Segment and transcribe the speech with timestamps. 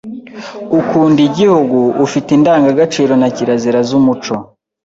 [0.79, 4.35] ukunda Igihugu, ufi te indangagaciro na kirazira z’umuco